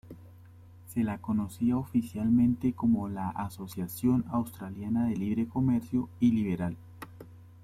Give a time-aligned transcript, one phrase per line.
[0.91, 6.75] Se la conocía oficialmente como la Asociación Australiana de Libre Comercio y Liberal.